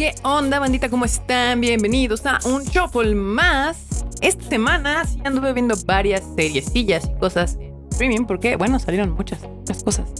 [0.00, 0.88] ¿Qué onda, bandita?
[0.88, 1.60] ¿Cómo están?
[1.60, 3.76] Bienvenidos a un shuffle más.
[4.22, 9.42] Esta semana sí anduve viendo varias seriecillas y cosas en streaming porque, bueno, salieron muchas,
[9.42, 10.10] muchas cosas.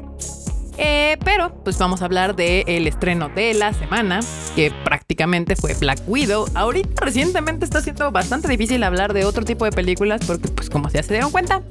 [0.77, 4.21] Eh, pero, pues vamos a hablar del estreno de la semana,
[4.55, 6.45] que prácticamente fue Black Widow.
[6.53, 10.91] Ahorita recientemente está siendo bastante difícil hablar de otro tipo de películas porque, pues como
[10.91, 11.63] ya se dieron cuenta,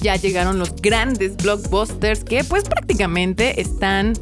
[0.00, 4.14] ya llegaron los grandes blockbusters que pues prácticamente están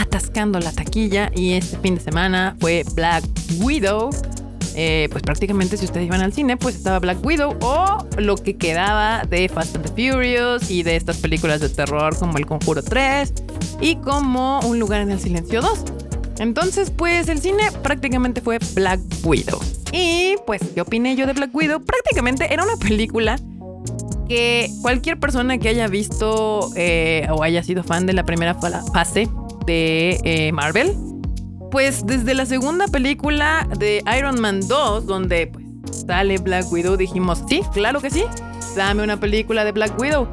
[0.00, 3.24] atascando la taquilla y este fin de semana fue Black
[3.58, 4.10] Widow.
[4.74, 8.56] Eh, pues prácticamente si ustedes iban al cine, pues estaba Black Widow o lo que
[8.56, 12.82] quedaba de Fast and the Furious y de estas películas de terror como El Conjuro
[12.82, 13.32] 3
[13.80, 15.84] y como Un lugar en el silencio 2.
[16.38, 19.60] Entonces, pues el cine prácticamente fue Black Widow.
[19.92, 21.82] Y pues, ¿qué opiné yo de Black Widow?
[21.82, 23.38] Prácticamente era una película
[24.28, 29.28] que cualquier persona que haya visto eh, o haya sido fan de la primera fase
[29.70, 30.96] de eh, Marvel,
[31.70, 37.44] pues desde la segunda película de Iron Man 2, donde pues, sale Black Widow, dijimos,
[37.48, 38.24] sí, claro que sí,
[38.74, 40.26] dame una película de Black Widow.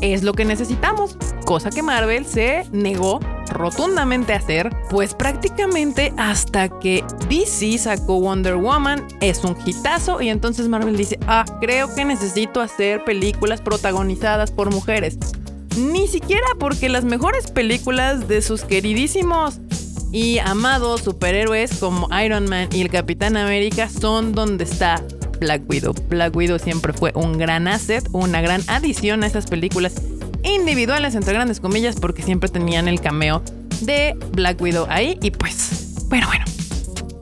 [0.00, 6.70] Es lo que necesitamos, cosa que Marvel se negó rotundamente a hacer, pues prácticamente hasta
[6.80, 12.06] que DC sacó Wonder Woman es un hitazo y entonces Marvel dice, ah, creo que
[12.06, 15.18] necesito hacer películas protagonizadas por mujeres.
[15.76, 19.58] Ni siquiera porque las mejores películas de sus queridísimos
[20.12, 25.02] y amados superhéroes como Iron Man y el Capitán América son donde está
[25.40, 25.94] Black Widow.
[26.08, 29.94] Black Widow siempre fue un gran asset, una gran adición a esas películas
[30.42, 33.42] individuales, entre grandes comillas, porque siempre tenían el cameo
[33.80, 35.18] de Black Widow ahí.
[35.22, 36.44] Y pues, bueno, bueno.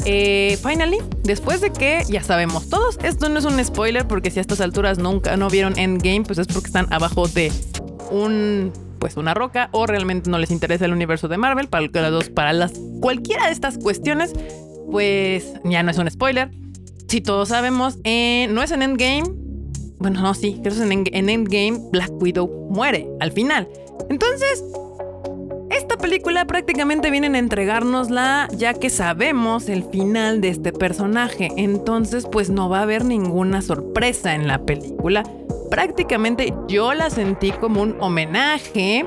[0.04, 4.38] Eh, finally, después de que ya sabemos todos, esto no es un spoiler porque si
[4.38, 7.52] a estas alturas nunca no vieron Endgame, pues es porque están abajo de
[8.10, 12.10] un pues una roca o realmente no les interesa el universo de Marvel para las
[12.10, 14.32] dos para las cualquiera de estas cuestiones
[14.90, 16.50] pues ya no es un spoiler.
[17.08, 19.24] Si todos sabemos eh, no es en Endgame.
[19.98, 23.68] Bueno no sí creo que en, en Endgame Black Widow muere al final.
[24.08, 24.64] Entonces
[25.70, 32.26] esta película prácticamente viene a entregárnosla ya que sabemos el final de este personaje, entonces
[32.30, 35.24] pues no va a haber ninguna sorpresa en la película
[35.70, 39.04] prácticamente yo la sentí como un homenaje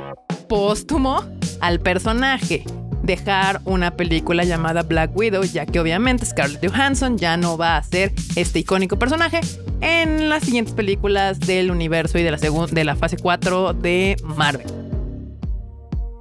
[0.48, 1.24] póstumo
[1.62, 2.64] al personaje.
[3.04, 7.84] Dejar una película llamada Black Widow, ya que obviamente Scarlett Johansson ya no va a
[7.84, 9.42] ser este icónico personaje
[9.82, 14.68] en las siguientes películas del universo y de la, de la fase 4 de Marvel.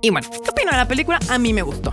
[0.01, 1.19] Y bueno, ¿qué opino de la película?
[1.29, 1.93] A mí me gustó.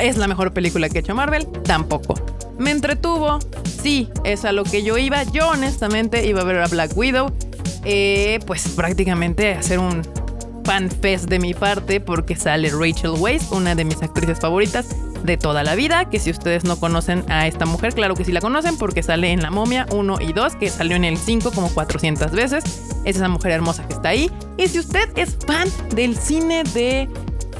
[0.00, 1.46] ¿Es la mejor película que ha hecho Marvel?
[1.64, 2.14] Tampoco.
[2.58, 3.40] Me entretuvo,
[3.82, 5.24] sí, es a lo que yo iba.
[5.24, 7.30] Yo honestamente iba a ver a Black Widow
[7.84, 10.02] eh, pues prácticamente hacer un
[10.64, 14.86] fan fest de mi parte porque sale Rachel Weisz, una de mis actrices favoritas
[15.22, 18.32] de toda la vida, que si ustedes no conocen a esta mujer, claro que sí
[18.32, 21.50] la conocen porque sale en La Momia 1 y 2, que salió en el 5
[21.52, 22.64] como 400 veces.
[23.04, 24.30] Es esa mujer hermosa que está ahí.
[24.58, 27.08] Y si usted es fan del cine de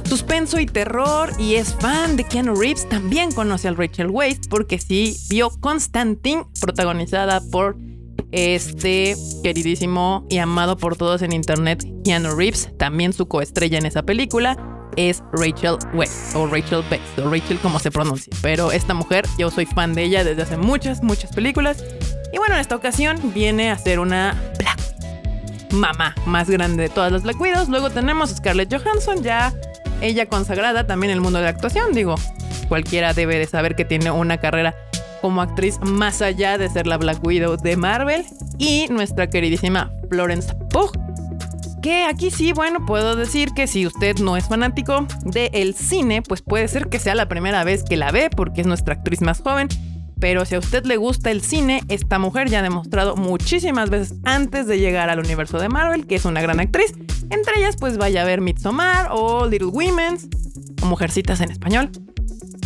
[0.04, 4.78] suspenso y terror y es fan de Keanu Reeves, también conoce a Rachel Weisz porque
[4.78, 7.76] sí vio Constantine protagonizada por
[8.34, 9.14] este
[9.44, 14.56] queridísimo y amado por todos en internet, Keanu Reeves, también su coestrella en esa película,
[14.96, 18.32] es Rachel Weisz o Rachel Weisz o Rachel como se pronuncia.
[18.42, 21.84] Pero esta mujer, yo soy fan de ella desde hace muchas, muchas películas.
[22.32, 24.80] Y bueno, en esta ocasión viene a ser una Black
[25.70, 27.36] mamá más grande de todas las Black.
[27.68, 29.54] Luego tenemos Scarlett Johansson, ya
[30.00, 31.92] ella consagrada también en el mundo de la actuación.
[31.92, 32.16] Digo,
[32.68, 34.74] cualquiera debe de saber que tiene una carrera
[35.24, 38.26] como actriz más allá de ser la Black Widow de Marvel
[38.58, 40.92] y nuestra queridísima Florence Pugh.
[41.80, 46.42] Que aquí sí, bueno, puedo decir que si usted no es fanático del cine, pues
[46.42, 49.40] puede ser que sea la primera vez que la ve porque es nuestra actriz más
[49.40, 49.68] joven.
[50.20, 54.18] Pero si a usted le gusta el cine, esta mujer ya ha demostrado muchísimas veces
[54.24, 56.92] antes de llegar al universo de Marvel que es una gran actriz.
[57.30, 60.18] Entre ellas, pues vaya a ver Midsommar o Little Women
[60.82, 61.90] o Mujercitas en español.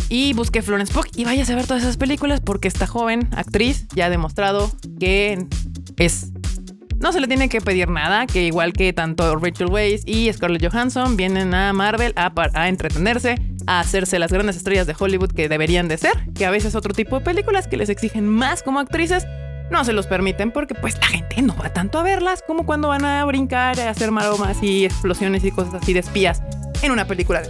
[0.09, 3.87] Y busqué Florence Pugh y vayas a ver todas esas películas porque esta joven actriz
[3.95, 5.45] ya ha demostrado que
[5.97, 6.31] es
[6.99, 10.69] no se le tiene que pedir nada, que igual que tanto Rachel Weisz y Scarlett
[10.69, 13.35] Johansson vienen a Marvel a, a, entretenerse,
[13.67, 16.93] a hacerse las grandes estrellas de Hollywood que deberían de ser, que a veces otro
[16.93, 19.25] tipo de películas que les exigen más como actrices
[19.71, 22.89] no se los permiten porque pues la gente no va tanto a verlas como cuando
[22.89, 26.41] van a brincar, a hacer maromas y explosiones y cosas así de espías
[26.81, 27.49] en una película de...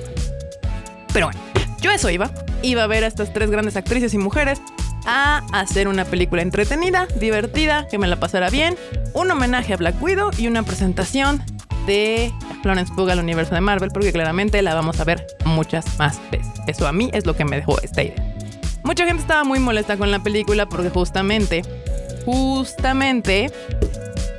[1.11, 1.41] Pero bueno,
[1.81, 2.31] yo eso iba.
[2.62, 4.62] Iba a ver a estas tres grandes actrices y mujeres
[5.06, 8.78] a hacer una película entretenida, divertida, que me la pasara bien,
[9.14, 11.44] un homenaje a Black Widow y una presentación
[11.88, 16.20] de Florence Pugh al universo de Marvel, porque claramente la vamos a ver muchas más
[16.31, 16.52] veces.
[16.68, 18.36] Eso a mí es lo que me dejó esta idea.
[18.84, 21.64] Mucha gente estaba muy molesta con la película porque justamente,
[22.26, 23.52] justamente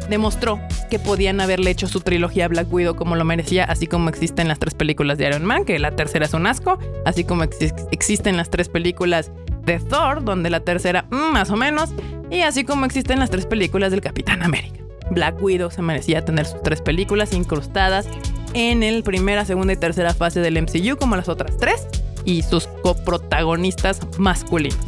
[0.09, 0.61] demostró
[0.91, 4.59] que podían haberle hecho su trilogía Black Widow como lo merecía, así como existen las
[4.59, 8.51] tres películas de Iron Man, que la tercera es un asco, así como existen las
[8.51, 9.31] tres películas
[9.63, 11.91] de Thor, donde la tercera mm, más o menos,
[12.31, 14.81] y así como existen las tres películas del Capitán América.
[15.11, 18.07] Black Widow se merecía tener sus tres películas incrustadas
[18.53, 21.87] en el primera, segunda y tercera fase del MCU como las otras tres
[22.25, 24.79] y sus coprotagonistas masculinos.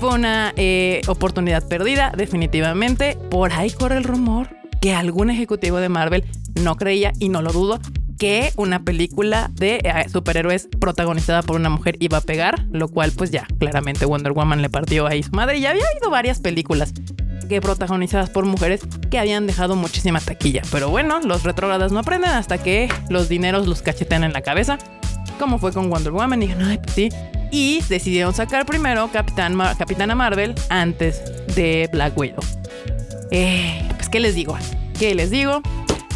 [0.00, 3.18] Fue una eh, oportunidad perdida, definitivamente.
[3.30, 6.24] Por ahí corre el rumor que algún ejecutivo de Marvel
[6.62, 7.80] no creía, y no lo dudo,
[8.18, 13.12] que una película de eh, superhéroes protagonizada por una mujer iba a pegar, lo cual
[13.12, 16.92] pues ya, claramente Wonder Woman le partió ahí su madre ya había habido varias películas
[17.48, 20.62] que protagonizadas por mujeres que habían dejado muchísima taquilla.
[20.70, 24.78] Pero bueno, los retrógradas no aprenden hasta que los dineros los cachetean en la cabeza,
[25.38, 27.08] como fue con Wonder Woman y dijeron, ay, pues sí.
[27.50, 31.22] Y decidieron sacar primero Capitán Capitana Marvel antes
[31.54, 32.44] de Black Widow.
[33.30, 34.56] Eh, ¿qué les digo?
[34.98, 35.62] ¿Qué les digo?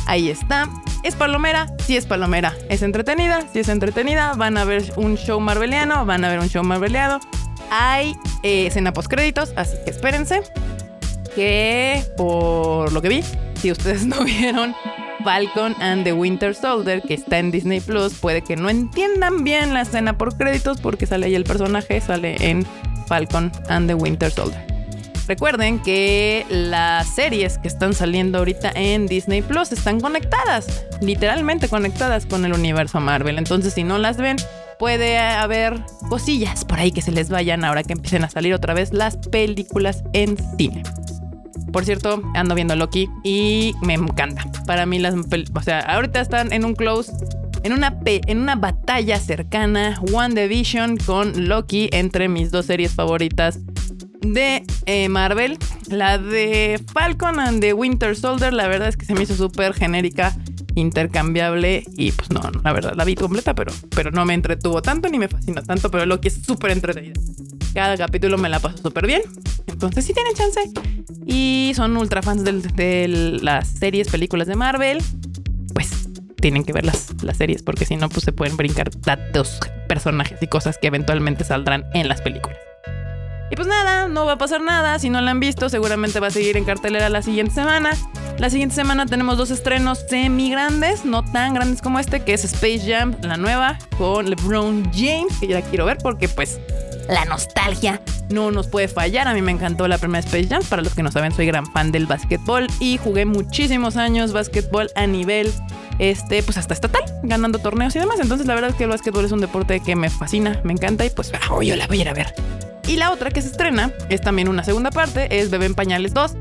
[0.06, 0.68] Ahí está.
[1.02, 1.66] ¿Es palomera?
[1.84, 2.54] Sí es palomera.
[2.68, 3.42] ¿Es entretenida?
[3.52, 4.34] Sí es entretenida.
[4.34, 7.20] Van a ver un show marveliano, van a ver un show marveliano.
[7.70, 10.42] Hay eh, escena post créditos, así que espérense.
[11.34, 13.24] Que por lo que vi,
[13.60, 14.74] si ustedes no vieron
[15.24, 19.72] Falcon and the Winter Soldier, que está en Disney Plus, puede que no entiendan bien
[19.74, 22.66] la escena por créditos porque sale ahí el personaje, sale en
[23.06, 24.71] Falcon and the Winter Soldier.
[25.32, 32.26] Recuerden que las series que están saliendo ahorita en Disney Plus están conectadas, literalmente conectadas
[32.26, 33.38] con el universo Marvel.
[33.38, 34.36] Entonces, si no las ven,
[34.78, 35.80] puede haber
[36.10, 39.16] cosillas por ahí que se les vayan ahora que empiecen a salir otra vez las
[39.16, 40.82] películas en cine.
[41.72, 44.44] Por cierto, ando viendo Loki y me encanta.
[44.66, 47.10] Para mí las, o sea, ahorita están en un close
[47.62, 53.60] en una, en una batalla cercana, One Division con Loki entre mis dos series favoritas
[54.22, 55.58] de eh, Marvel.
[55.88, 59.74] La de Falcon and the Winter Soldier, la verdad es que se me hizo súper
[59.74, 60.34] genérica,
[60.74, 65.08] intercambiable y pues no, la verdad la vi completa, pero, pero no me entretuvo tanto
[65.08, 67.20] ni me fascinó tanto, pero lo que es súper entretenida.
[67.74, 69.22] Cada capítulo me la paso súper bien,
[69.66, 70.60] entonces si tienen chance
[71.26, 73.08] y son ultra fans de
[73.42, 75.02] las series, películas de Marvel,
[75.74, 76.08] pues
[76.40, 79.58] tienen que ver las, las series porque si no, pues se pueden brincar datos,
[79.88, 82.58] personajes y cosas que eventualmente saldrán en las películas.
[83.52, 84.98] Y pues nada, no va a pasar nada.
[84.98, 87.90] Si no la han visto, seguramente va a seguir en cartelera la siguiente semana.
[88.38, 92.44] La siguiente semana tenemos dos estrenos semi grandes, no tan grandes como este, que es
[92.44, 96.60] Space Jam, la nueva, con LeBron James, que ya la quiero ver porque pues
[97.10, 98.00] la nostalgia
[98.30, 99.28] no nos puede fallar.
[99.28, 100.62] A mí me encantó la primera Space Jam.
[100.70, 104.88] Para los que no saben, soy gran fan del básquetbol y jugué muchísimos años básquetbol
[104.94, 105.52] a nivel
[105.98, 108.18] este, pues hasta estatal, ganando torneos y demás.
[108.18, 111.04] Entonces, la verdad es que el básquetbol es un deporte que me fascina, me encanta
[111.04, 112.34] y pues oh, yo la voy a ir a ver.
[112.88, 116.14] Y la otra que se estrena es también una segunda parte, es Bebé en Pañales
[116.14, 116.32] 2.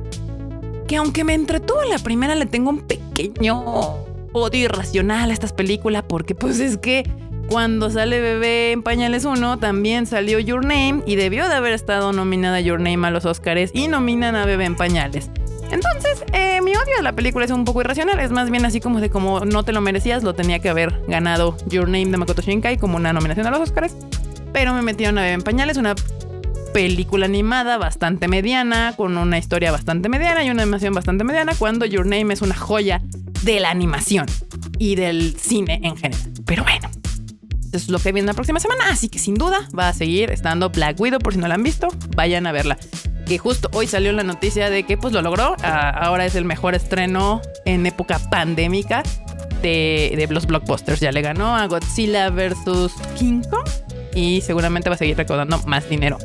[0.87, 4.01] Que aunque me entretuvo la primera, le tengo un pequeño
[4.33, 7.09] odio irracional a estas películas porque pues es que
[7.47, 12.13] cuando sale Bebé en Pañales 1 también salió Your Name y debió de haber estado
[12.13, 15.29] nominada Your Name a los Oscars y nominan a Bebé en Pañales.
[15.69, 18.79] Entonces, eh, mi odio a la película es un poco irracional, es más bien así
[18.79, 22.17] como de como no te lo merecías, lo tenía que haber ganado Your Name de
[22.17, 23.95] Makoto Shinkai como una nominación a los Oscars,
[24.53, 25.95] pero me metieron a Bebé en Pañales, una
[26.73, 31.85] película animada bastante mediana, con una historia bastante mediana y una animación bastante mediana, cuando
[31.85, 33.01] Your Name es una joya
[33.43, 34.25] de la animación
[34.77, 36.31] y del cine en general.
[36.45, 36.89] Pero bueno,
[37.67, 40.31] eso es lo que viene la próxima semana, así que sin duda va a seguir
[40.31, 42.77] estando Black Widow, por si no la han visto, vayan a verla.
[43.25, 46.75] Que justo hoy salió la noticia de que pues lo logró, ahora es el mejor
[46.75, 49.03] estreno en época pandémica
[49.61, 50.99] de, de los blockbusters.
[50.99, 52.91] Ya le ganó a Godzilla vs.
[53.17, 53.69] King Kong
[54.15, 56.17] y seguramente va a seguir recaudando más dinero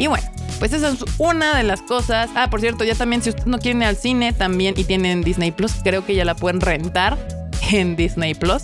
[0.00, 0.26] y bueno,
[0.58, 2.30] pues esa es una de las cosas.
[2.34, 5.20] Ah, por cierto, ya también si ustedes no quieren ir al cine también y tienen
[5.20, 7.18] Disney Plus, creo que ya la pueden rentar
[7.70, 8.62] en Disney Plus,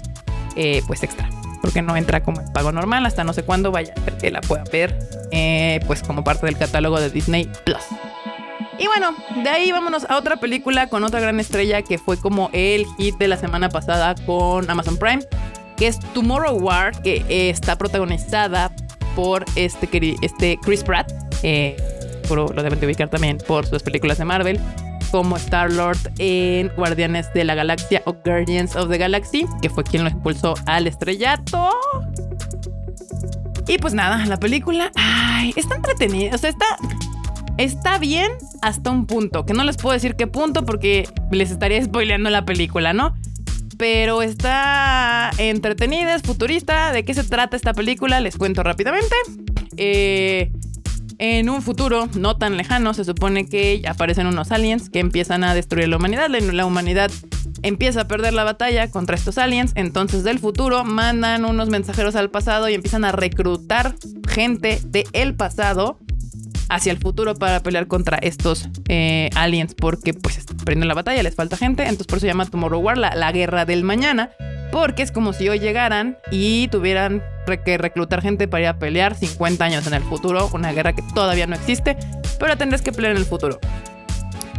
[0.57, 1.29] eh, pues extra.
[1.61, 4.41] Porque no entra como en pago normal hasta no sé cuándo vaya a que la
[4.41, 4.99] pueda ver,
[5.31, 7.85] eh, pues como parte del catálogo de Disney Plus.
[8.79, 12.49] Y bueno, de ahí vámonos a otra película con otra gran estrella que fue como
[12.55, 15.23] el hit de la semana pasada con Amazon Prime,
[15.77, 18.73] que es Tomorrow War, que está protagonizada
[19.15, 21.77] por este, este Chris Pratt eh,
[22.29, 24.61] lo deben de ubicar también por sus películas de Marvel,
[25.13, 30.03] como Star-Lord en Guardianes de la Galaxia o Guardians of the Galaxy, que fue quien
[30.03, 31.71] lo impulsó al estrellato.
[33.69, 36.67] Y pues nada, la película, ay, está entretenida, o sea, está,
[37.59, 41.83] está bien hasta un punto, que no les puedo decir qué punto porque les estaría
[41.85, 43.15] spoileando la película, ¿no?
[43.79, 46.93] Pero está entretenida, es futurista.
[46.93, 48.21] ¿De qué se trata esta película?
[48.21, 49.15] Les cuento rápidamente.
[49.77, 50.51] eh,
[51.19, 55.55] en un futuro no tan lejano se supone que aparecen unos aliens que empiezan a
[55.55, 56.29] destruir la humanidad.
[56.29, 57.11] La humanidad
[57.63, 62.31] empieza a perder la batalla contra estos aliens, entonces del futuro mandan unos mensajeros al
[62.31, 63.95] pasado y empiezan a reclutar
[64.29, 65.99] gente del pasado
[66.69, 71.35] hacia el futuro para pelear contra estos eh, aliens porque pues prenden la batalla, les
[71.35, 74.31] falta gente, entonces por eso se llama Tomorrow War, la, la guerra del mañana,
[74.73, 79.15] porque es como si hoy llegaran y tuvieran que reclutar gente para ir a pelear
[79.15, 81.97] 50 años en el futuro, una guerra que todavía no existe,
[82.39, 83.59] pero tendrás que pelear en el futuro.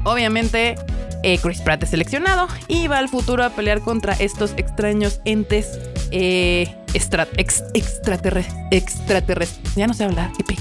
[0.03, 0.75] Obviamente,
[1.23, 5.79] eh, Chris Pratt es seleccionado y va al futuro a pelear contra estos extraños entes
[6.11, 9.59] eh, extraterrestres.
[9.75, 10.55] Ya no sé hablar, qué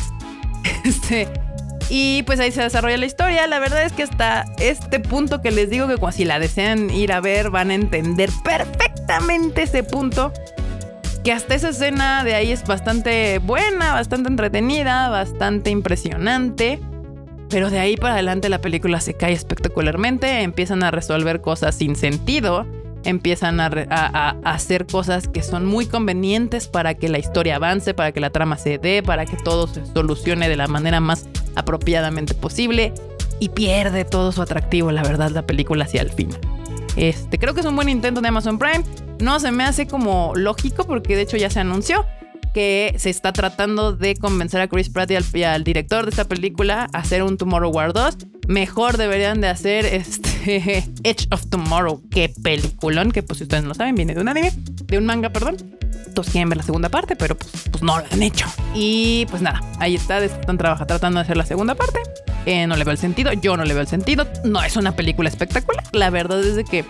[0.84, 1.28] Este,
[1.88, 3.46] y pues ahí se desarrolla la historia.
[3.46, 7.12] La verdad es que hasta este punto que les digo que si la desean ir
[7.12, 10.32] a ver van a entender perfectamente ese punto.
[11.26, 16.78] Que hasta esa escena de ahí es bastante buena, bastante entretenida, bastante impresionante.
[17.48, 21.96] Pero de ahí para adelante la película se cae espectacularmente, empiezan a resolver cosas sin
[21.96, 22.64] sentido,
[23.02, 28.20] empiezan a, hacer cosas que son muy convenientes para que la historia avance, para que
[28.20, 32.94] la trama se dé, para que todo se solucione de la manera más apropiadamente posible
[33.40, 36.28] y pierde todo su atractivo, la verdad, la película hacia el fin.
[36.94, 38.84] Este, creo que es un buen intento de Amazon Prime.
[39.20, 42.04] No se me hace como lógico porque de hecho ya se anunció
[42.56, 46.88] que se está tratando de convencer a Chris Pratt y al, director de esta película
[46.90, 48.16] a hacer un Tomorrow War 2.
[48.48, 52.00] Mejor deberían de hacer este Edge of Tomorrow.
[52.10, 54.54] Qué peliculón, que pues si ustedes no saben, viene de un anime,
[54.86, 55.58] de un manga, perdón.
[56.14, 58.46] Todos quieren ver la segunda parte, pero pues, pues no lo han hecho.
[58.74, 62.00] Y pues nada, ahí está, están trabajando, tratando de hacer la segunda parte.
[62.46, 64.26] Eh, no le veo el sentido, yo no le veo el sentido.
[64.44, 65.84] No es una película espectacular.
[65.92, 66.86] La verdad es de que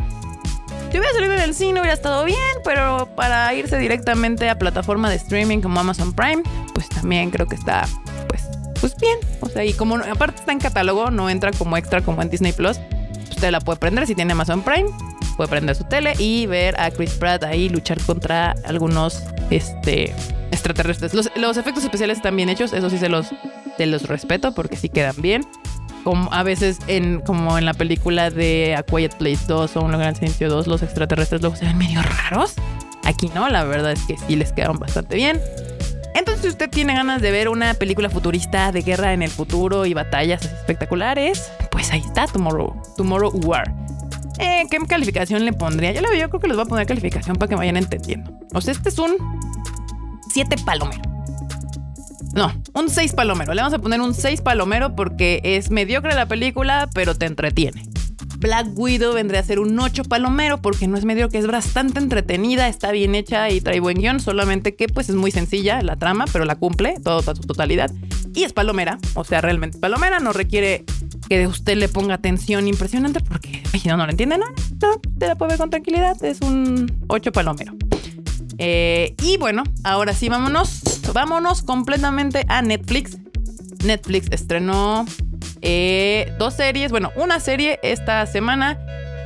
[0.96, 5.10] si hubiera salido en el cine hubiera estado bien, pero para irse directamente a plataforma
[5.10, 7.86] de streaming como Amazon Prime, pues también creo que está,
[8.28, 8.44] pues,
[8.80, 9.18] pues bien.
[9.40, 12.52] O sea, y como aparte está en catálogo, no entra como extra como en Disney
[12.52, 12.80] Plus,
[13.28, 14.88] usted la puede prender si tiene Amazon Prime,
[15.36, 20.14] puede prender su tele y ver a Chris Pratt ahí luchar contra algunos, este,
[20.50, 21.12] extraterrestres.
[21.12, 23.26] Los, los efectos especiales están bien hechos, eso sí se los,
[23.76, 25.46] se los respeto porque sí quedan bien
[26.30, 26.78] a veces
[27.24, 30.66] como en la película de A Quiet Place 2 o Un lugar en silencio 2
[30.66, 32.54] los extraterrestres luego se ven medio raros.
[33.04, 35.40] Aquí no, la verdad es que sí les quedaron bastante bien.
[36.14, 39.84] Entonces, si usted tiene ganas de ver una película futurista de guerra en el futuro
[39.84, 43.72] y batallas espectaculares, pues ahí está Tomorrow, Tomorrow War.
[44.38, 45.92] Eh, ¿Qué calificación le pondría?
[45.92, 48.32] Yo, yo creo que les voy a poner calificación para que vayan entendiendo.
[48.54, 49.16] O sea, este es un
[50.32, 51.15] 7 palomero.
[52.36, 53.54] No, un 6 palomero.
[53.54, 57.82] Le vamos a poner un 6 palomero porque es mediocre la película, pero te entretiene.
[58.38, 62.68] Black Widow vendría a ser un 8 palomero porque no es mediocre, es bastante entretenida,
[62.68, 66.26] está bien hecha y trae buen guion, solamente que pues es muy sencilla la trama,
[66.30, 67.90] pero la cumple toda su totalidad.
[68.34, 70.84] Y es palomera, o sea, realmente palomera, no requiere
[71.30, 74.44] que usted le ponga atención impresionante porque si no, no lo entiende, no,
[74.82, 77.72] no, te la puede ver con tranquilidad, es un 8 palomero.
[78.58, 80.80] Eh, y bueno, ahora sí, vámonos.
[81.12, 83.18] Vámonos completamente a Netflix.
[83.84, 85.06] Netflix estrenó
[85.62, 88.78] eh, dos series, bueno, una serie esta semana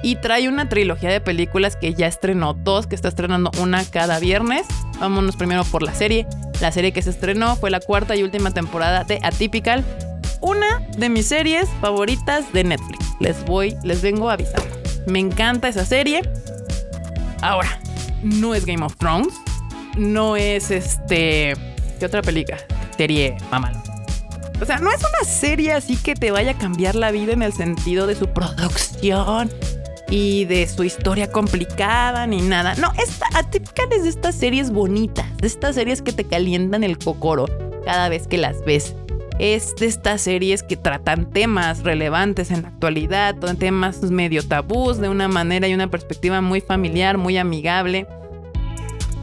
[0.03, 4.19] y trae una trilogía de películas que ya estrenó dos, que está estrenando una cada
[4.19, 4.67] viernes.
[4.99, 6.27] Vámonos primero por la serie.
[6.61, 9.85] La serie que se estrenó fue la cuarta y última temporada de Atypical,
[10.41, 13.07] una de mis series favoritas de Netflix.
[13.19, 14.63] Les voy, les vengo a avisar.
[15.07, 16.23] Me encanta esa serie.
[17.41, 17.81] Ahora,
[18.23, 19.35] no es Game of Thrones,
[19.97, 21.55] no es este.
[21.99, 22.59] ¿Qué otra película?
[22.97, 23.73] Serie mamá.
[24.61, 27.43] O sea, no es una serie así que te vaya a cambiar la vida en
[27.43, 29.51] el sentido de su producción
[30.11, 32.75] y de su historia complicada ni nada.
[32.75, 36.99] No, esta atípica es de estas series bonitas, de estas series que te calientan el
[36.99, 37.47] cocoro
[37.85, 38.95] cada vez que las ves.
[39.41, 45.09] Es de estas series que tratan temas relevantes en la actualidad, temas medio tabús de
[45.09, 48.07] una manera y una perspectiva muy familiar, muy amigable.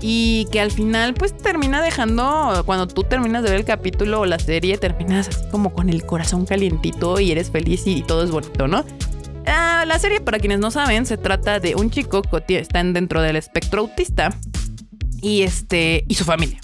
[0.02, 4.26] Y que al final pues termina dejando, cuando tú terminas de ver el capítulo o
[4.26, 8.32] la serie, terminas así como con el corazón calientito y eres feliz y todo es
[8.32, 8.86] bonito, ¿no?
[9.46, 13.22] Ah, la serie, para quienes no saben, se trata de un chico que está dentro
[13.22, 14.36] del espectro autista
[15.22, 16.60] y, este, y su familia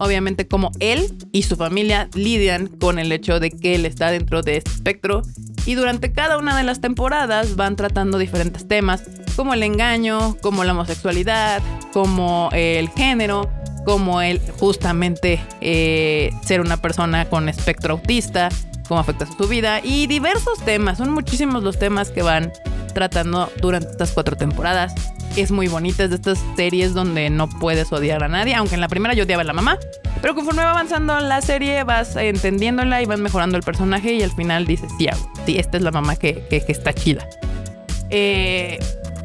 [0.00, 4.42] obviamente como él y su familia lidian con el hecho de que él está dentro
[4.42, 5.22] de este espectro
[5.66, 9.02] y durante cada una de las temporadas van tratando diferentes temas
[9.36, 13.50] como el engaño, como la homosexualidad, como el género,
[13.84, 18.48] como el justamente eh, ser una persona con espectro autista,
[18.88, 20.96] cómo afecta su vida y diversos temas.
[20.96, 22.52] Son muchísimos los temas que van
[22.92, 24.94] tratando durante estas cuatro temporadas
[25.36, 26.04] es muy bonita.
[26.04, 28.54] Es de estas series donde no puedes odiar a nadie.
[28.54, 29.78] Aunque en la primera yo odiaba a la mamá.
[30.20, 34.32] Pero conforme va avanzando la serie, vas entendiéndola y vas mejorando el personaje y al
[34.32, 35.08] final dices, sí,
[35.46, 37.26] sí esta es la mamá que, que, está chida.
[38.10, 38.78] Eh,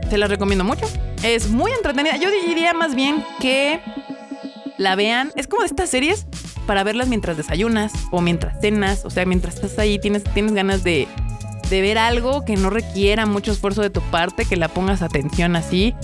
[0.10, 0.86] se la recomiendo mucho.
[1.24, 2.18] Es muy entretenida.
[2.18, 3.82] Yo diría más bien que
[4.78, 5.32] la vean.
[5.36, 6.26] Es como de estas series
[6.66, 9.04] para verlas mientras desayunas o mientras cenas.
[9.06, 11.08] O sea, mientras estás ahí, tienes, tienes ganas de,
[11.70, 15.56] de ver algo que no requiera mucho esfuerzo de tu parte, que la pongas atención
[15.56, 15.96] así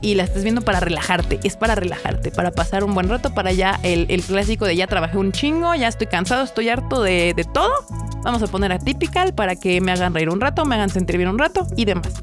[0.00, 1.40] y la estés viendo para relajarte.
[1.44, 5.18] Es para relajarte, para pasar un buen rato, para ya el, clásico de ya trabajé
[5.18, 7.72] un chingo, ya estoy cansado, estoy harto de, todo.
[8.22, 11.16] Vamos a poner a Typical para que me hagan reír un rato, me hagan sentir
[11.16, 12.22] bien un rato y demás.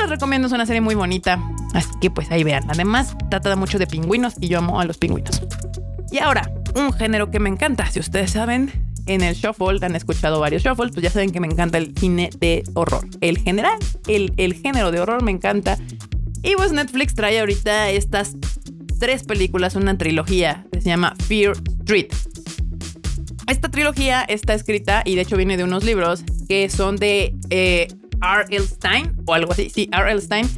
[0.00, 1.38] Yo recomiendo, es una serie muy bonita.
[1.74, 2.64] Así que pues ahí vean.
[2.68, 5.42] Además, trata mucho de pingüinos y yo amo a los pingüinos.
[6.10, 7.86] Y ahora, un género que me encanta.
[7.86, 11.46] Si ustedes saben, en el shuffle, han escuchado varios shuffles, pues ya saben que me
[11.46, 13.06] encanta el cine de horror.
[13.20, 15.78] El general, el, el género de horror me encanta.
[16.42, 18.36] Y pues Netflix trae ahorita estas
[18.98, 22.08] tres películas, una trilogía que se llama Fear Street.
[23.46, 27.88] Esta trilogía está escrita y de hecho viene de unos libros que son de eh,
[28.22, 28.66] R.L.
[28.66, 29.68] Stein o algo así.
[29.68, 30.20] Sí, R.L.
[30.20, 30.48] Stein.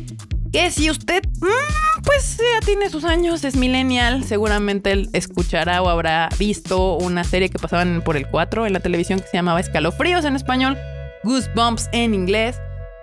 [0.57, 5.91] Que si usted, mm, pues ya tiene sus años, es millennial, seguramente él escuchará o
[5.91, 9.61] habrá visto una serie que pasaban por el 4 en la televisión que se llamaba
[9.61, 10.79] Escalofríos en español,
[11.25, 12.57] Goosebumps en inglés.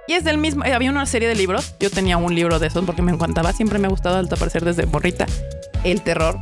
[0.07, 2.83] Y es del mismo, había una serie de libros, yo tenía un libro de esos
[2.85, 5.27] porque me encantaba, siempre me ha gustado al aparecer desde morrita
[5.83, 6.39] el terror.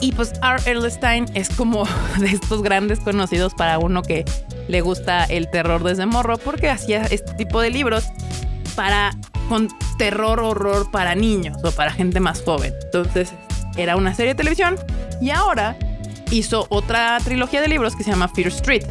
[0.00, 0.88] Y pues R.
[0.88, 1.82] Stein es como
[2.20, 4.24] de estos grandes conocidos para uno que
[4.68, 8.04] le gusta el terror desde morro porque hacía este tipo de libros
[8.76, 9.10] para
[9.48, 9.68] con
[9.98, 12.72] terror horror para niños o para gente más joven.
[12.84, 13.32] Entonces
[13.76, 14.76] era una serie de televisión
[15.20, 15.76] y ahora
[16.30, 18.84] hizo otra trilogía de libros que se llama Fear Street.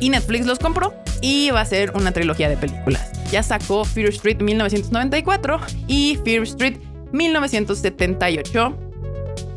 [0.00, 3.10] Y Netflix los compró y va a ser una trilogía de películas.
[3.30, 6.78] Ya sacó Fear Street 1994 y Fear Street
[7.12, 8.78] 1978.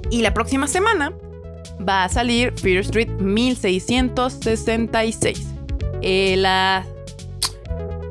[0.09, 1.11] Y la próxima semana
[1.87, 5.45] va a salir Fear Street 1666.
[6.01, 6.85] Eh, la...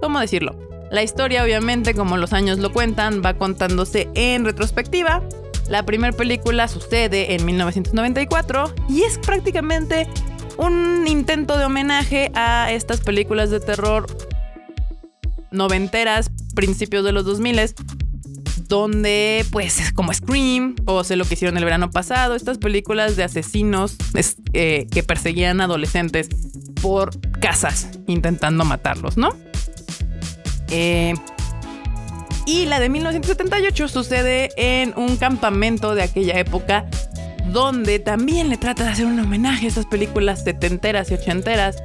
[0.02, 0.55] ¿Cómo decirlo?
[0.96, 5.22] La historia, obviamente, como los años lo cuentan, va contándose en retrospectiva.
[5.68, 10.09] La primera película sucede en 1994 y es prácticamente
[10.56, 14.06] un intento de homenaje a estas películas de terror
[15.50, 17.74] noventeras, principios de los 2000
[18.66, 23.24] donde pues como Scream o sé lo que hicieron el verano pasado, estas películas de
[23.24, 23.96] asesinos
[24.54, 26.30] eh, que perseguían adolescentes
[26.80, 29.37] por casas intentando matarlos, ¿no?
[30.70, 31.14] Eh,
[32.46, 36.87] y la de 1978 sucede en un campamento de aquella época
[37.52, 41.76] donde también le trata de hacer un homenaje a estas películas setenteras y ochenteras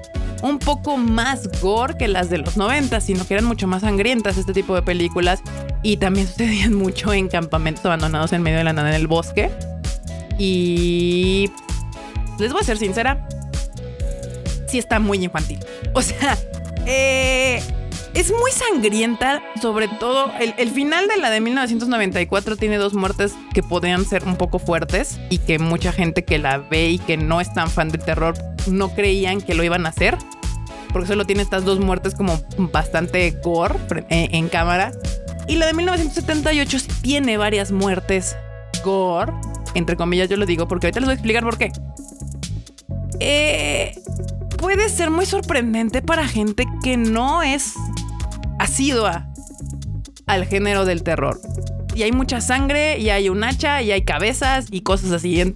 [0.41, 4.37] un poco más gore que las de los 90, sino que eran mucho más sangrientas
[4.37, 5.41] este tipo de películas
[5.83, 9.51] y también sucedían mucho en campamentos abandonados en medio de la nada en el bosque.
[10.37, 11.51] Y
[12.39, 13.27] les voy a ser sincera,
[14.67, 15.59] sí está muy infantil.
[15.93, 16.37] O sea,
[16.85, 17.61] eh,
[18.13, 23.33] es muy sangrienta, sobre todo el, el, final de la de 1994 tiene dos muertes
[23.53, 27.15] que podrían ser un poco fuertes y que mucha gente que la ve y que
[27.17, 28.35] no es tan fan de terror
[28.67, 30.17] no creían que lo iban a hacer.
[30.91, 33.75] Porque solo tiene estas dos muertes como bastante gore
[34.09, 34.91] en, cámara.
[35.47, 38.35] Y la de 1978 tiene varias muertes
[38.83, 39.31] gore.
[39.73, 41.71] Entre comillas yo lo digo porque ahorita les voy a explicar por qué.
[43.21, 43.95] Eh,
[44.57, 47.75] puede ser muy sorprendente para gente que no es
[50.27, 51.39] al género del terror.
[51.93, 55.55] Y hay mucha sangre, y hay un hacha, y hay cabezas y cosas así.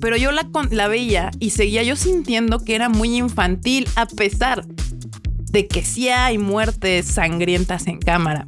[0.00, 4.66] Pero yo la, la veía y seguía yo sintiendo que era muy infantil a pesar
[5.50, 8.44] de que sí hay muertes sangrientas en cámara.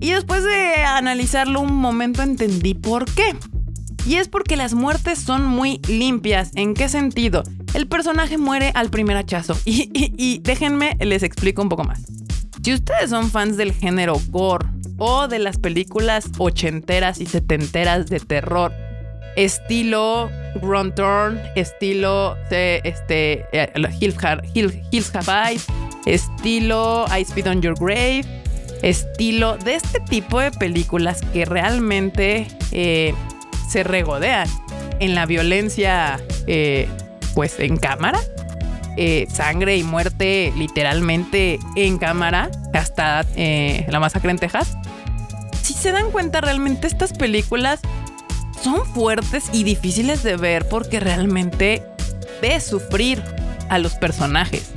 [0.00, 3.36] Y después de analizarlo un momento entendí por qué.
[4.06, 6.52] Y es porque las muertes son muy limpias.
[6.54, 7.42] ¿En qué sentido?
[7.74, 9.56] El personaje muere al primer hachazo.
[9.66, 12.00] Y, y déjenme, les explico un poco más.
[12.62, 14.66] Si ustedes son fans del género gore
[14.98, 18.72] o de las películas ochenteras y setenteras de terror,
[19.34, 25.66] estilo Ground Turn, estilo este, eh, Hills, Have Eyes,
[26.04, 28.24] estilo I Speed on Your Grave,
[28.82, 33.14] estilo de este tipo de películas que realmente eh,
[33.70, 34.48] se regodean
[34.98, 36.88] en la violencia, eh,
[37.34, 38.20] pues en cámara.
[39.28, 43.24] Sangre y muerte literalmente en cámara, hasta
[43.88, 44.76] la masacre en Texas.
[45.62, 47.80] Si se dan cuenta, realmente estas películas
[48.62, 51.82] son fuertes y difíciles de ver porque realmente
[52.42, 53.22] ves sufrir
[53.68, 54.72] a los personajes.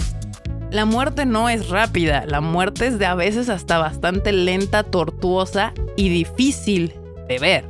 [0.72, 5.74] La muerte no es rápida, la muerte es de a veces hasta bastante lenta, tortuosa
[5.96, 6.94] y difícil
[7.28, 7.66] de ver.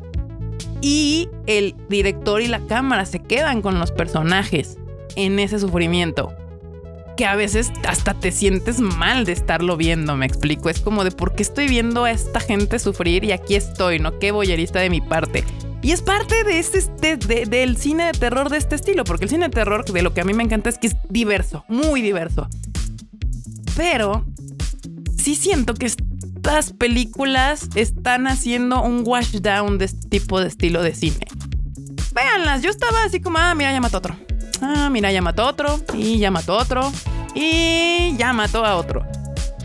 [0.82, 4.77] Y el director y la cámara se quedan con los personajes
[5.15, 6.34] en ese sufrimiento.
[7.17, 10.69] Que a veces hasta te sientes mal de estarlo viendo, me explico.
[10.69, 14.17] Es como de por qué estoy viendo a esta gente sufrir y aquí estoy, ¿no?
[14.19, 15.43] Qué boyerista de mi parte.
[15.84, 19.45] Y es parte de este, del cine de terror de este estilo, porque el cine
[19.45, 22.47] de terror de lo que a mí me encanta es que es diverso, muy diverso.
[23.76, 24.26] Pero
[25.17, 30.82] sí siento que estas películas están haciendo un wash down de este tipo de estilo
[30.82, 31.28] de cine.
[32.13, 34.15] Véanlas, yo estaba así como, ah, mira, ya mató otro.
[34.63, 35.80] Ah, mira, ya mató otro.
[35.93, 36.91] Y ya mató otro.
[37.36, 39.06] Y ya mató a otro.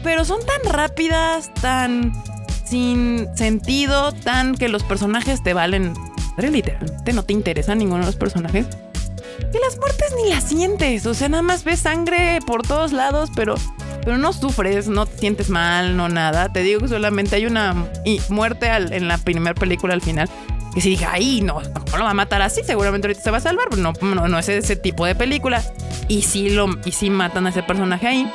[0.02, 2.12] Pero son tan rápidas, tan
[2.64, 5.94] sin sentido, tan que los personajes te valen.
[6.36, 8.66] Literalmente no te interesa ninguno de los personajes.
[9.52, 11.06] Y las muertes ni las sientes.
[11.06, 13.54] O sea, nada más ves sangre por todos lados, pero,
[14.04, 16.52] pero no sufres, no te sientes mal, no nada.
[16.52, 17.86] Te digo que solamente hay una
[18.28, 20.28] muerte en la primera película al final.
[20.74, 23.38] Que si dije, ay, no, no lo va a matar así, seguramente ahorita se va
[23.38, 23.76] a salvar.
[23.76, 25.62] No, no, no es ese tipo de película.
[26.08, 28.32] Y sí, lo, y sí matan a ese personaje ahí.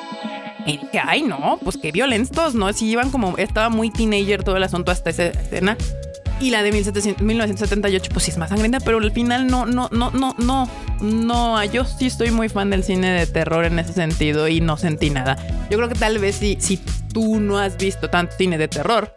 [0.66, 2.72] Y dije, ay, no, pues qué violentos, ¿no?
[2.74, 5.78] Si iban como, estaba muy teenager todo el asunto hasta esa escena.
[6.40, 10.12] Y la de 1978, pues sí es más sangrienta, pero al final no, no, no,
[10.12, 10.70] no, no,
[11.02, 11.64] no.
[11.66, 15.10] Yo sí estoy muy fan del cine de terror en ese sentido y no sentí
[15.10, 15.38] nada.
[15.70, 16.78] Yo creo que tal vez si, si
[17.14, 19.16] tú no has visto tanto cine de terror,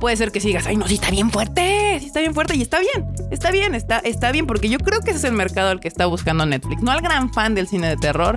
[0.00, 2.62] puede ser que sigas, ay, no, sí está bien fuerte, sí está bien fuerte y
[2.62, 5.70] está bien, está bien, está, está bien, porque yo creo que ese es el mercado
[5.70, 8.36] al que está buscando Netflix, no al gran fan del cine de terror,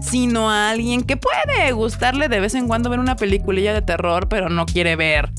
[0.00, 4.28] sino a alguien que puede gustarle de vez en cuando ver una peliculilla de terror,
[4.28, 5.30] pero no quiere ver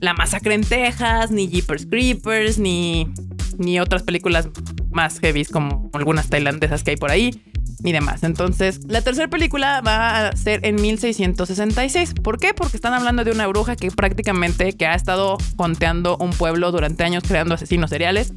[0.00, 3.08] La Masacre en Texas, ni Jeepers Creepers, ni,
[3.56, 4.48] ni otras películas
[4.90, 7.42] más heavy como algunas tailandesas que hay por ahí,
[7.82, 8.22] ni demás.
[8.22, 12.14] Entonces, la tercera película va a ser en 1666.
[12.22, 12.54] ¿Por qué?
[12.54, 17.04] Porque están hablando de una bruja que prácticamente que ha estado conteando un pueblo durante
[17.04, 18.32] años creando asesinos seriales,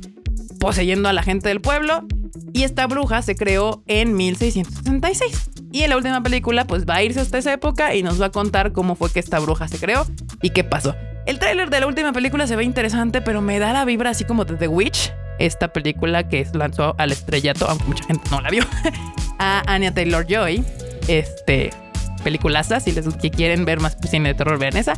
[0.60, 2.06] poseyendo a la gente del pueblo.
[2.54, 5.52] Y esta bruja se creó en 1666.
[5.72, 8.28] Y en la última película, pues va a irse hasta esa época y nos va
[8.28, 10.06] a contar cómo fue que esta bruja se creó
[10.42, 10.96] y qué pasó.
[11.26, 14.24] El tráiler de la última película se ve interesante, pero me da la vibra así
[14.26, 18.50] como de The Witch, esta película que lanzó al estrellato, aunque mucha gente no la
[18.50, 18.64] vio,
[19.40, 20.64] a Anya Taylor Joy.
[21.08, 21.72] Este,
[22.24, 24.94] peliculaza, si les quieren ver más cine de terror, vean esa.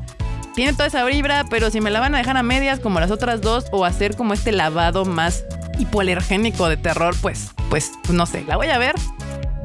[0.56, 3.12] Tiene toda esa vibra, pero si me la van a dejar a medias como las
[3.12, 5.46] otras dos o hacer como este lavado más
[5.78, 8.96] hipoalergénico de terror, pues, pues no sé, la voy a ver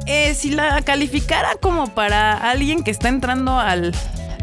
[0.06, 3.94] eh, si la calificara como para alguien que está entrando al,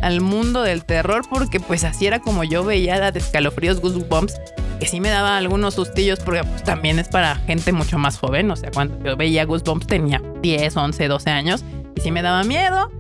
[0.02, 4.40] al mundo del terror, porque pues así era como yo veía la de escalofríos Goosebumps,
[4.80, 8.50] que sí me daba algunos sustillos, porque pues, también es para gente mucho más joven,
[8.52, 11.64] o sea, cuando yo veía Goosebumps tenía 10, 11, 12 años,
[11.96, 12.92] y sí me daba miedo.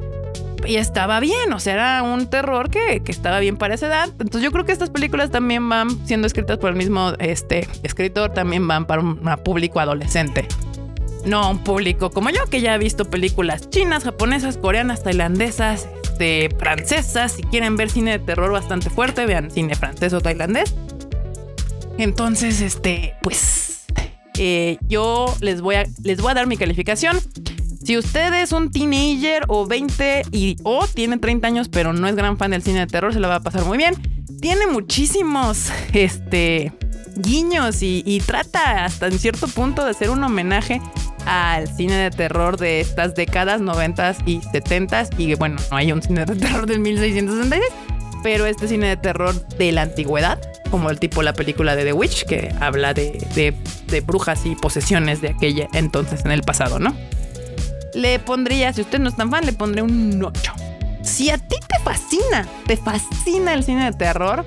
[0.68, 4.10] Y estaba bien, o sea, era un terror que, que, estaba bien para esa edad.
[4.10, 8.34] Entonces yo creo que estas películas también van siendo escritas por el mismo este, escritor,
[8.34, 10.46] también van para un público adolescente
[11.26, 16.50] no un público como yo que ya ha visto películas chinas, japonesas, coreanas, tailandesas, este,
[16.58, 17.32] francesas.
[17.34, 20.76] Si quieren ver cine de terror bastante fuerte, vean cine francés o tailandés.
[22.00, 23.86] Entonces, este, pues
[24.38, 27.20] eh, yo les voy, a, les voy a dar mi calificación.
[27.84, 32.16] Si usted es un teenager o 20 y o tiene 30 años pero no es
[32.16, 33.96] gran fan del cine de terror, se la va a pasar muy bien.
[34.40, 36.72] Tiene muchísimos, este,
[37.18, 40.82] guiños y, trata hasta en cierto punto de hacer un homenaje
[41.26, 46.02] al cine de terror de estas décadas, 90 y 70 y bueno, no hay un
[46.02, 47.88] cine de terror del 1666,
[48.24, 50.40] pero este cine de terror de la antigüedad,
[50.72, 55.22] como el tipo la película de The Witch, que habla de, de, brujas y posesiones
[55.22, 56.96] de aquella entonces en el pasado, ¿no?
[57.94, 60.54] Le pondría, si usted no es tan fan, le pondré un 8.
[61.02, 64.46] Si a ti te fascina, te fascina el cine de terror,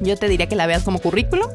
[0.00, 1.48] yo te diría que la veas como currículo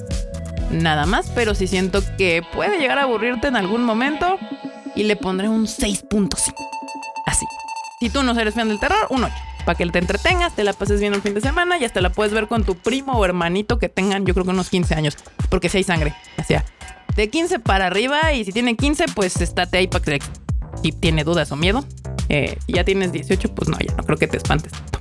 [0.72, 4.38] nada más, pero sí siento que puede llegar a aburrirte en algún momento
[4.96, 6.54] y le pondré un 6.5.
[7.26, 7.46] Así.
[8.00, 9.34] Si tú no eres fan del terror, un 8.
[9.70, 12.10] Para que te entretengas, te la pases bien un fin de semana y hasta la
[12.10, 15.16] puedes ver con tu primo o hermanito que tengan, yo creo que unos 15 años,
[15.48, 16.16] porque si hay sangre.
[16.40, 16.66] O sea,
[17.16, 20.20] de 15 para arriba y si tiene 15, pues estate ahí para que
[20.82, 21.86] si tiene dudas o miedo.
[22.30, 24.98] Eh, ya tienes 18, pues no, ya no creo que te espantes tanto.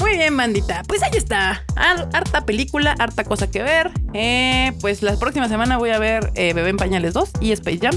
[0.00, 0.82] Muy bien, bandita.
[0.88, 1.64] Pues ahí está.
[1.76, 3.92] harta película, harta cosa que ver.
[4.12, 7.78] Eh, pues la próxima semana voy a ver eh, Bebé en Pañales 2 y Space
[7.80, 7.96] Jam.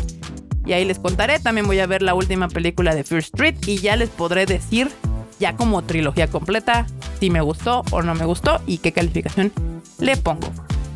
[0.64, 1.40] Y ahí les contaré.
[1.40, 4.92] También voy a ver la última película de Fear Street y ya les podré decir,
[5.40, 6.86] ya como trilogía completa,
[7.20, 9.52] si me gustó o no me gustó y qué calificación
[10.00, 10.50] le pongo.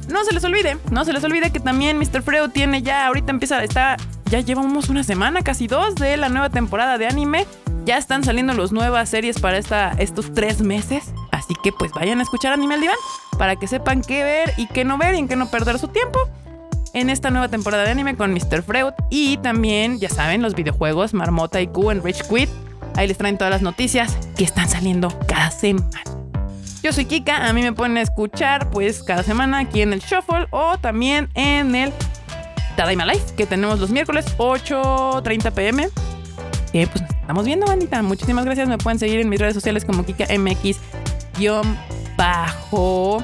[0.10, 2.21] No se les olvide, no se les olvide que también Mr.
[2.21, 3.97] Freud tiene ya, ahorita empieza, está,
[4.30, 7.45] ya llevamos una semana, casi dos, de la nueva temporada de anime.
[7.86, 11.13] Ya están saliendo las nuevas series para esta, estos tres meses.
[11.32, 12.97] Así que pues vayan a escuchar Anime al Diván.
[13.38, 15.88] para que sepan qué ver y qué no ver y en qué no perder su
[15.88, 16.19] tiempo
[16.93, 18.63] en esta nueva temporada de anime con Mr.
[18.63, 18.93] Freud.
[19.10, 22.50] Y también, ya saben, los videojuegos Marmota y Q en Rich Quit.
[22.95, 26.02] Ahí les traen todas las noticias que están saliendo cada semana.
[26.84, 30.47] Yo soy Kika, a mí me pueden escuchar pues cada semana aquí en el Shuffle
[30.52, 31.91] o también en el
[32.76, 35.89] Tadaima Life que tenemos los miércoles 8.30 pm.
[36.73, 38.02] Eh, pues nos estamos viendo, bandita.
[38.04, 38.67] Muchísimas gracias.
[38.67, 40.78] Me pueden seguir en mis redes sociales como Kika MX
[42.17, 43.23] bajo